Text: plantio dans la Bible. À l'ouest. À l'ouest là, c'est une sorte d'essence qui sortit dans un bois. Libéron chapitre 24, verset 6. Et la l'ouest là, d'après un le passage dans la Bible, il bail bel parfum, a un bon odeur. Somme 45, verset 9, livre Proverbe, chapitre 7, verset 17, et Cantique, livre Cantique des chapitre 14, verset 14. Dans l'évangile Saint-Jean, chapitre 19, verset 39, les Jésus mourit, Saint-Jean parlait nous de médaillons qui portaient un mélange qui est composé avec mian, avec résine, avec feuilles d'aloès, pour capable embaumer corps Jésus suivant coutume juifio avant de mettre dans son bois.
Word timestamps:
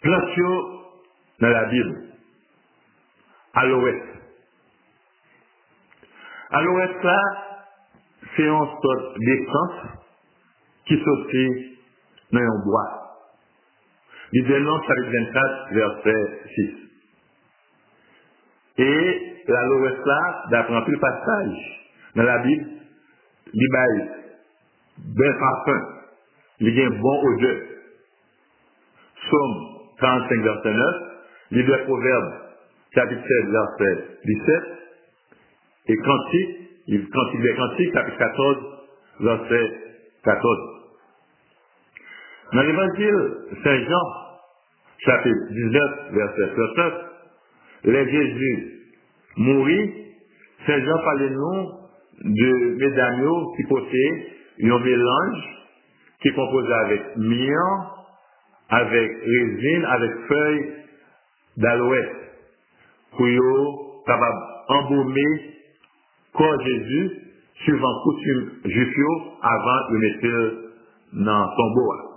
plantio 0.00 0.82
dans 1.40 1.48
la 1.48 1.64
Bible. 1.66 2.02
À 3.54 3.66
l'ouest. 3.66 4.04
À 6.50 6.62
l'ouest 6.62 7.02
là, 7.02 7.20
c'est 8.36 8.42
une 8.42 8.66
sorte 8.82 9.18
d'essence 9.18 9.88
qui 10.86 11.02
sortit 11.02 11.78
dans 12.32 12.40
un 12.40 12.64
bois. 12.64 13.02
Libéron 14.32 14.80
chapitre 14.82 15.10
24, 15.10 15.72
verset 15.72 16.40
6. 16.54 16.74
Et 18.78 19.42
la 19.48 19.66
l'ouest 19.66 20.04
là, 20.04 20.44
d'après 20.50 20.74
un 20.74 20.84
le 20.86 20.98
passage 20.98 21.90
dans 22.14 22.22
la 22.22 22.38
Bible, 22.38 22.66
il 23.52 23.68
bail 23.72 24.16
bel 24.98 25.38
parfum, 25.38 25.82
a 26.60 26.64
un 26.64 27.00
bon 27.00 27.22
odeur. 27.28 27.62
Somme 29.30 29.75
45, 30.00 30.42
verset 30.42 30.72
9, 30.72 30.94
livre 31.52 31.76
Proverbe, 31.84 32.32
chapitre 32.94 33.22
7, 33.22 33.50
verset 33.50 34.18
17, 34.24 34.62
et 35.88 35.96
Cantique, 35.96 36.56
livre 36.88 37.08
Cantique 37.12 37.42
des 37.42 37.92
chapitre 37.92 38.18
14, 38.18 38.56
verset 39.20 39.70
14. 40.24 40.58
Dans 42.52 42.62
l'évangile 42.62 43.36
Saint-Jean, 43.64 44.02
chapitre 44.98 45.46
19, 45.50 45.82
verset 46.12 46.54
39, 46.54 46.94
les 47.84 48.10
Jésus 48.10 48.76
mourit, 49.36 49.92
Saint-Jean 50.66 50.98
parlait 51.04 51.30
nous 51.30 51.86
de 52.24 52.76
médaillons 52.78 53.52
qui 53.56 53.62
portaient 53.64 54.26
un 54.62 54.78
mélange 54.78 55.56
qui 56.20 56.28
est 56.28 56.32
composé 56.32 56.72
avec 56.72 57.02
mian, 57.16 57.95
avec 58.68 59.10
résine, 59.22 59.84
avec 59.84 60.10
feuilles 60.28 60.72
d'aloès, 61.56 62.08
pour 63.16 63.26
capable 64.06 64.42
embaumer 64.68 65.54
corps 66.32 66.60
Jésus 66.62 67.10
suivant 67.64 68.02
coutume 68.04 68.50
juifio 68.64 69.08
avant 69.42 69.90
de 69.90 69.98
mettre 69.98 70.54
dans 71.12 71.56
son 71.56 71.70
bois. 71.74 72.15